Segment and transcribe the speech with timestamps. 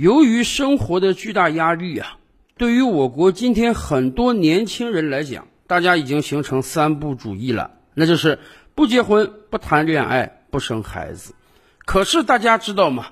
[0.00, 2.16] 由于生活的巨大压力啊，
[2.56, 8.38] 对于我国今天很多年轻人来讲，大家已经形成三不主义了，那就是
[8.74, 11.34] 不结婚、不谈恋爱、不生孩子。
[11.84, 13.08] 可是大家知道吗？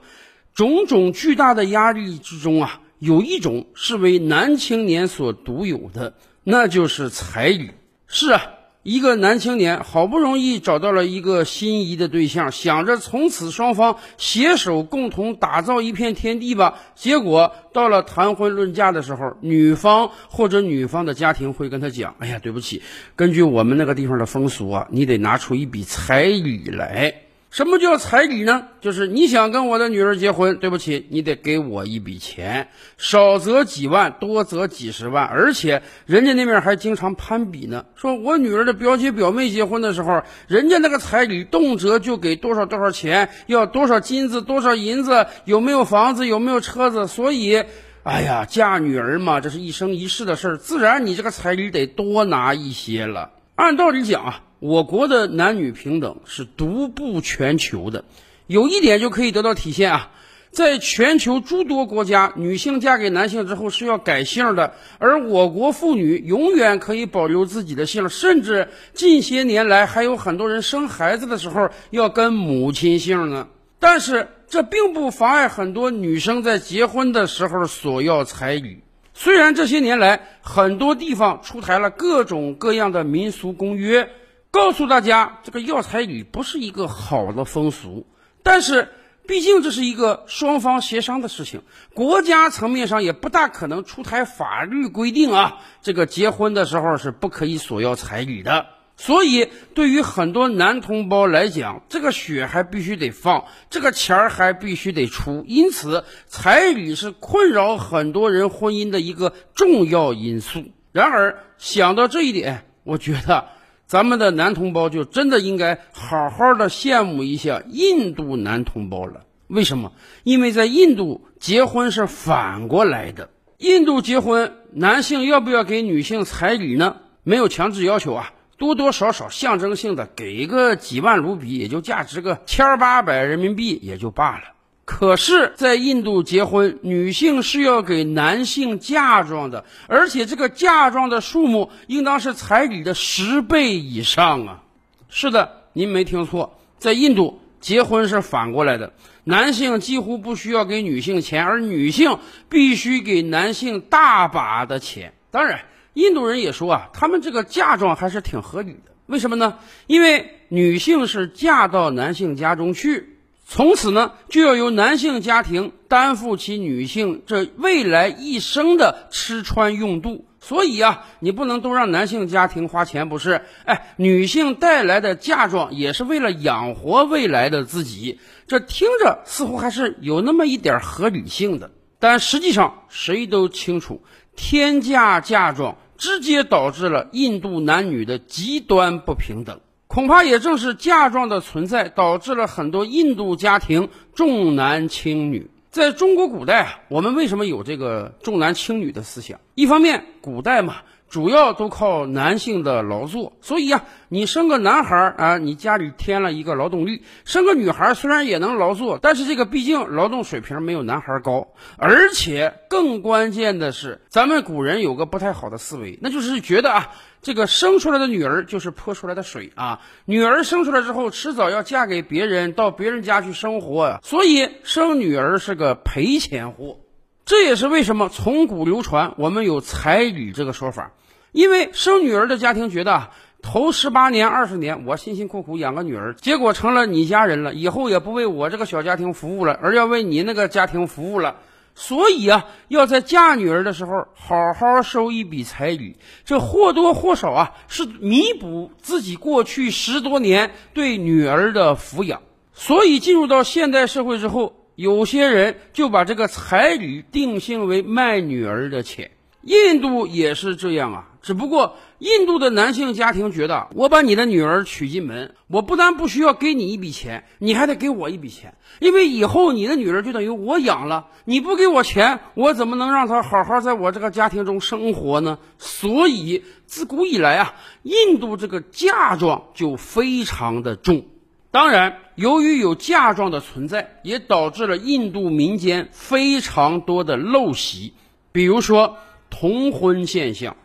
[0.55, 7.73] 种种巨大的压力之中啊，有一种是为男青年所独有的，那就是彩礼。
[8.07, 8.41] 是啊。
[8.85, 16.79] 一个男青年好不容易找到了一个心仪的对象，想着从此双方携手共同打造一片天地吧。
[16.95, 22.83] 结果到了谈婚论嫁的时候，女方或者女方的家庭会跟他讲：“哎呀，对不起，
[23.15, 27.15] 根据我们那个地方的风俗啊，你得拿出一笔彩礼来。”
[27.51, 28.69] 什么叫彩礼呢？
[28.83, 37.87] 就是你想跟我的女儿结婚，对不起，你得给我一笔钱，少则几万，多则几十万，而且人家那边还经常攀比呢。
[37.95, 47.09] 说我女儿的表姐表妹结婚的时候，人家那个彩礼动辄就给多少多少钱，要多少金子，多少银子，有没有房子，有没有车子。
[47.09, 47.65] 所以，
[48.03, 53.31] 哎呀，嫁女儿嘛，这是一生一世的事儿，自然你这个彩礼得多拿一些了。
[53.55, 54.43] 按道理讲啊。
[54.61, 58.05] 我国的男女平等是独步全球的，
[58.49, 60.11] 有一点就可以得到体现啊，
[60.51, 73.47] 在全球诸多国家，女性嫁给男性之后是要改姓的，而我国妇女永远可以保留自己的姓，甚至近些年来还有很多人生孩子的时候要跟母亲姓呢。
[73.79, 78.83] 但是这并不妨碍很多女生在结婚的时候索要彩礼。
[79.15, 84.11] 虽然这些年来很多地方出台了各种各样的民俗公约。
[84.59, 88.09] 告诉大家，这个要彩礼不是一个好的风俗，
[88.43, 88.89] 但是
[89.25, 91.63] 毕竟这是一个双方协商的事情，
[91.95, 98.67] 国家层面上也不大可能出台法律规定啊，这个结婚的时候是不可以索要彩礼的。
[98.97, 110.65] 所以，对于很多男同胞来讲，这个血还必须得放，这个钱儿还必须得出，因此彩礼是困扰很多人婚姻的一个重要因素。
[110.91, 113.51] 然而，想到这一点，我觉得。
[113.89, 119.23] 咱们的男同胞就真的应该好好的羡慕一下印度男同胞了。
[119.47, 119.93] 为什么？
[120.25, 123.31] 因为在印度结婚是反过来的。
[123.57, 126.97] 印度结婚，男性要不要给女性彩礼呢？
[127.23, 134.45] 没有强制要求啊，多多少少象征性的给个几万卢比，也就价值个千八百人民币也就罢了。
[134.91, 144.63] 可是，在印度结婚，女性是要给男性嫁妆的，而且这个嫁妆的数目应当是彩礼的十倍以上啊！
[145.11, 148.95] 是的，您没听错，在印度结婚是反过来的，
[149.25, 152.19] 男性几乎不需要给女性钱，而女性
[152.49, 155.13] 必须给男性大把的钱。
[155.31, 158.93] 当然，印度人也说啊，他们这个嫁妆还是挺合理的。
[159.05, 159.59] 为什么呢？
[159.87, 163.18] 因为女性是嫁到男性家中去。
[163.51, 173.41] 从此呢，就要由男性家庭担负起女性这未来一生的吃穿用度，所以啊，你不能都让男性家庭花钱，不是？
[173.65, 184.03] 哎，女性带来的嫁妆也是为了养活未来的自己，这听着似乎还是有那么一点合理性的，但实际上谁都清楚，
[184.37, 189.61] 天价嫁妆直接导致了印度男女的极端不平等。
[189.99, 195.51] 恐怕也正是嫁妆的存在，导致了很多印度家庭重男轻女。
[195.73, 199.41] 在中国古代啊，我们为什么有这个重男轻女的思想？
[199.57, 200.77] 一方面，古代嘛。
[201.09, 211.49] 主要都靠男性的劳作，所以呀，你生个男孩儿啊，你家里添了一个劳动力；生个女孩虽然也能劳作，但是这个毕竟劳动水平没有男孩高。
[211.79, 216.91] 而且更关键的是，咱们古人有个不太好的思维，那就是觉得啊，
[217.23, 226.81] 这个生出来的女儿就是泼出来的水啊，女儿生出来之后迟早要嫁给别人，到别人家去生活，所以生女儿是个赔钱货。
[227.29, 230.93] 这也是为什么从古流传，我们有彩礼这个说法。
[231.33, 233.11] 因为生女儿的家庭觉得，
[233.43, 241.37] 头十八年、二十年，我辛辛苦苦养个女儿，结果成了你家人了，以后也不为我这个小家庭服务了，而要为你那个家庭服务了。
[241.75, 252.23] 所以啊，要在嫁女儿的时候好好收一笔彩礼，这或多或少啊是弥补自己过去十多年对女儿的抚养。
[252.55, 254.55] 所以进入到现代社会之后。
[254.79, 259.11] 有些人就把这个彩礼定性为卖女儿的钱，
[259.43, 261.09] 印度也是这样啊。
[261.21, 271.09] 只不过印度的男性家庭觉得，我把你的女儿娶进门，我不但不需要给你一笔钱，你还得给我一笔钱，因为以后你的女儿就等于我养了。
[271.25, 275.41] 你不给我钱，我怎么能让她好好在我这个家庭中生活呢？
[275.59, 281.05] 所以自古以来啊，印度这个嫁妆就非常的重。
[281.51, 281.99] 当然。
[282.19, 287.95] 由于有嫁妆的存在，也导致了印度民间非常多的陋习，
[288.33, 288.97] 比如说
[289.31, 290.57] 童婚现象。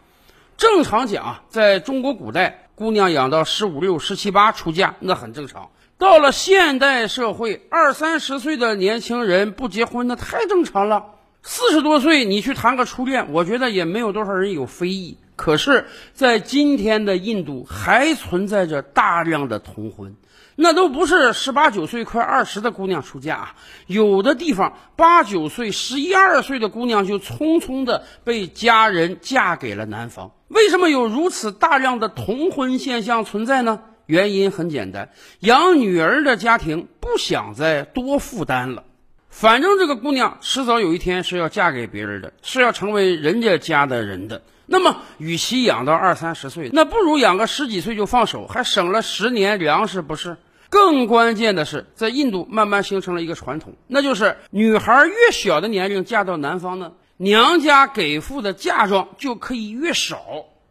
[0.57, 5.69] 正常讲，在中国古代，姑娘养到十五六、十七八出嫁，那很正常。
[5.99, 11.05] 到了现代社会，二三十岁的年轻人不结婚，那太正常了。
[11.43, 15.19] 四十多岁你去谈个初恋，我觉得也没有多少人有非议。
[15.35, 20.15] 可是，在今天的印度，还存在着大量的童婚，
[20.55, 23.55] 那都不是十八九岁、快二十的姑娘出嫁，
[23.87, 30.31] 有的地方八九岁、十一二岁的姑娘就匆匆的被家人嫁给了男方。
[30.47, 33.79] 为什么有如此大量的童婚现象存在呢？
[34.05, 35.09] 原因很简单，
[35.39, 38.83] 养女儿的家庭不想再多负担了。
[39.33, 44.43] 反正这个姑娘迟早有一天是要嫁给别人的，是要成为人家家的人的。
[44.67, 50.37] 那么，与其养到二三十岁，那不如养个十几岁就放手，还省了十年粮食，不是？
[50.69, 60.21] 更关键的是，在印度慢慢形成了一个传统，那就是女孩越小的年龄嫁到男方呢，娘家给付的嫁妆就可以越少。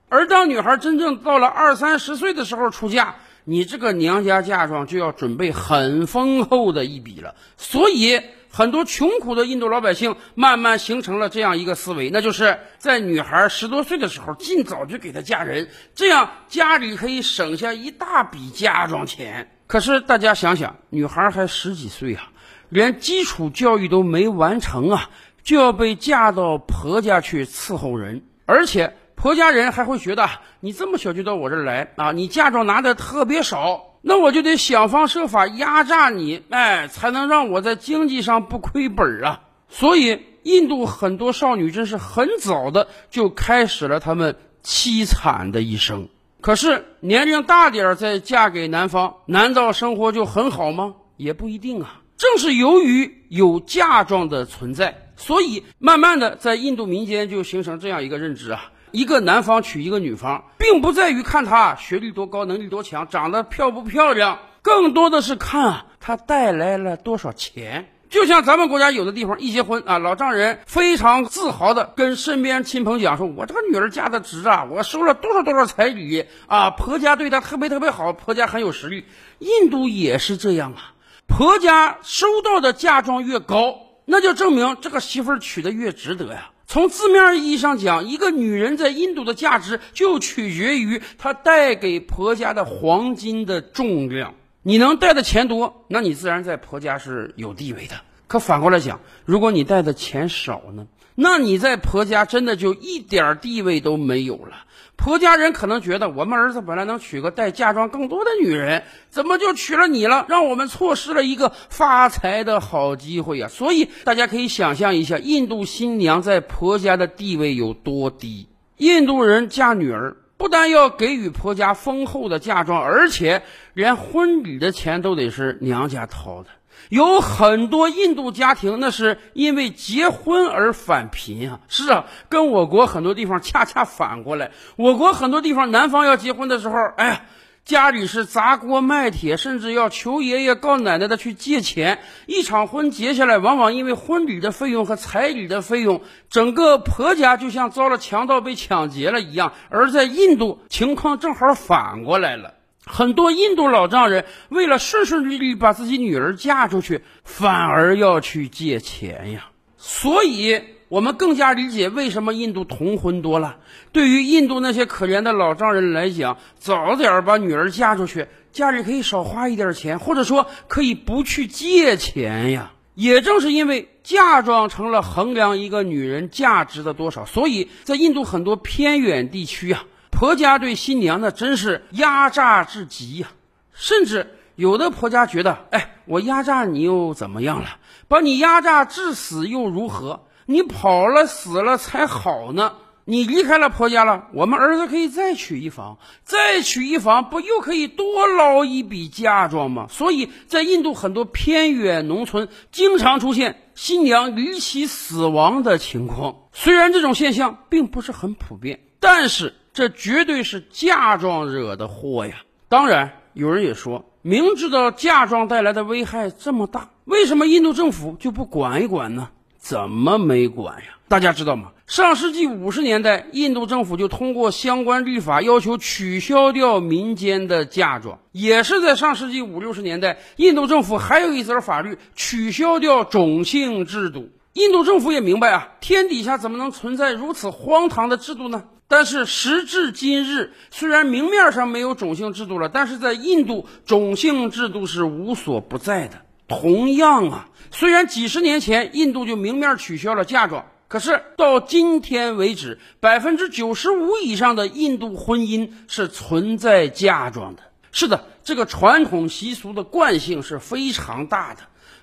[0.08, 7.34] 而当女孩真正到了二三十岁的时候出嫁，你这个娘家嫁妆就要准备很丰厚的一笔了。
[7.56, 19.50] 所以，很多穷苦的印度老百姓慢慢形成了这样一个思维，那就是在女孩十多岁的时候尽早就给她嫁人，这样家里可以省下一大笔嫁妆钱。
[19.66, 22.30] 可是大家想想，女孩还十几岁啊，
[22.68, 25.10] 连基础教育都没完成啊，
[25.42, 28.94] 就要被嫁到婆家去伺候人，而且。
[29.22, 30.28] 婆家人还会觉得
[30.58, 39.42] 你这么小就到我这儿来啊，你嫁妆拿的特别少，那我就得想方设法压榨你，哎，才能让我在经济上不亏本啊。
[39.68, 44.34] 所以，印度很多少女真是很早的就开始了她们
[44.64, 46.08] 凄惨的一生。
[46.40, 50.94] 可是年龄大点儿再嫁给男方，难道生活就很好吗？
[51.16, 52.00] 也不一定啊。
[52.16, 58.72] 正是由于有嫁妆的存在，所以慢慢的在印度民间就形成这样一个认知啊。
[58.92, 67.88] 一个男方娶一个女方，并不在于看她学历多高、能力多强、长得漂不漂亮，更多的是看啊她带来了多少钱。
[68.10, 79.06] 就像咱们国家有的地方一结婚啊，老丈人非常自豪的跟身边亲朋讲说：“我这个女儿嫁的值啊，我收了多少多少彩礼啊，婆家对她特别特别好，婆家很有实力。”
[79.40, 80.92] 印度也是这样啊，
[81.26, 86.50] 婆家收到的嫁妆越高，那就证明这个媳妇儿娶的越值得呀。
[86.72, 94.32] 从字面意义上讲，一个女人在印度的价值就取决于她带给婆家的黄金的重量。
[94.62, 97.96] 你能带的钱多，那你自然在婆家是有地位的。
[98.26, 100.86] 可反过来讲，如果你带的钱少呢？
[101.14, 104.64] 那你在婆家真的就一点地位都没有了。
[104.96, 110.26] 婆家人可能觉得，我们儿子本来能娶个带嫁妆更多的女人，怎么就娶了你了？
[110.28, 113.48] 让我们错失了一个发财的好机会呀！
[113.48, 118.46] 所以大家可以想象一下，印度新娘在婆家的地位有多低。
[118.76, 123.42] 印度人嫁女儿，不但要给予婆家丰厚的嫁妆，而且
[123.74, 126.50] 连婚礼的钱都得是娘家掏的。
[126.88, 131.60] 有很多印度家庭，那是因为结婚而返贫啊！
[131.68, 134.50] 是啊，跟我国很多地方恰恰反过来。
[134.76, 137.22] 我国很多地方，男方要结婚的时候，哎呀，
[137.64, 142.00] 家里是砸锅卖铁，甚至要求爷爷告奶奶的去借钱。
[142.26, 149.52] 一场婚结下来，往往因为婚礼的费用和彩礼的费用，整个婆家就像遭了强盗被抢劫了一样。
[149.70, 152.54] 而在印度，情况正好反过来了。
[152.84, 159.50] 很多印度老丈人为了顺顺利利把自己女儿嫁出去，反而要去借钱呀。
[159.76, 163.58] 所以，我们更加理解为什么印度童婚多了。
[163.92, 172.72] 对于印度那些可怜的老丈人来讲，早点把女儿嫁出去，家里可以少花一点钱，或者说可以不去借钱呀。
[172.94, 179.84] 也正是因为嫁妆成了衡量一个女人价值的多少，所以在印度很多偏远地区啊。
[180.12, 183.28] 婆家对新娘那真是压榨至极呀，
[183.72, 187.70] 甚至有的婆家觉得，哎，我压榨你又怎么样了？
[188.06, 190.26] 把你压榨致死又如何？
[190.46, 192.74] 你跑了死了才好呢。
[193.04, 199.86] 你离开了婆家了，我们儿子可以再娶一房，再娶一房，不又可以多捞一笔嫁妆吗？
[199.90, 206.36] 所以在印度很多偏远农村，经常出现新娘离奇死亡的情况。
[206.52, 209.54] 虽然这种现象并不是很普遍，但是。
[209.72, 212.42] 这绝对是嫁妆惹的祸呀！
[212.68, 219.30] 当然，有人也说，明知道嫁妆带来的危害这么大，为什么印度政府就不管一管呢？
[219.56, 220.98] 怎么没管呀？
[221.08, 221.70] 大家知道吗？
[221.86, 228.18] 上世纪五十年代，印度政府就通过相关律法，要求取消掉民间的嫁妆。
[228.32, 234.28] 也是在上世纪五六十年代，印度政府还有一则法律，取消掉种姓制度。
[234.54, 238.64] 印度政府也明白啊，天底下怎么能存在如此荒唐的制度呢？
[238.88, 246.22] 但是时至今日，虽然明面上没有种姓制度了，但是在印度，种姓制度是无所不在的。
[246.46, 250.66] 同样啊，虽然几十年前印度就明面取消了嫁妆。
[250.88, 257.62] 可是到今天为止，百分之九十五以上的印度婚姻是存在嫁妆的。
[257.92, 261.62] 是的，这个传统习俗的惯性是非常大的，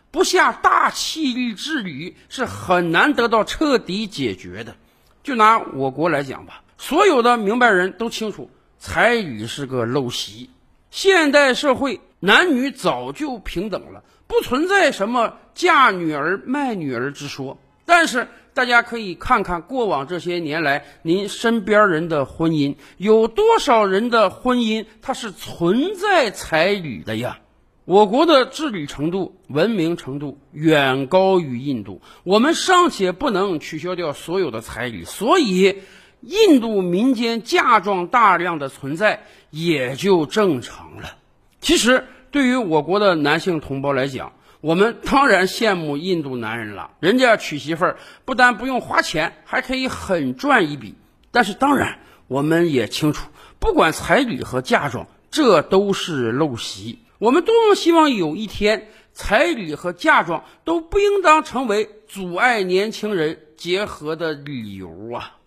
[0.10, 4.76] 不下大气力治理是很难得到彻底解决的。
[5.22, 10.50] 就拿我国来讲吧，所有的明白人都清楚，彩礼是个陋习。
[10.90, 17.60] 现代社会男女早就平等了，不存在什么嫁女儿卖女儿之说。
[17.86, 18.28] 但是。
[18.52, 27.40] 大家可以看看过往这些年来，您身边人的婚姻有多少人的婚姻它是存在彩礼的呀？
[27.86, 35.78] 我国的治理程度、文明程度远高于印度，我们尚且不能取消掉所有的彩礼，所以
[36.22, 41.18] 印度民间嫁妆大量的存在也就正常了。
[41.62, 50.96] 其实，对于我国的男性同胞来讲，我们当然羡慕印度男人了，人家娶媳妇儿不但不用花钱，还可以狠赚一笔。
[51.32, 57.00] 但是当然，我们也清楚，不管彩礼和嫁妆，这都是陋习。
[57.18, 65.39] 我们多么希望有一天，彩礼和嫁妆都不应当成为阻碍年轻人结合的理由啊！